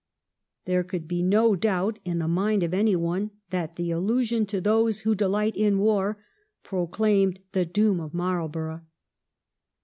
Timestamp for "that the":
3.51-3.91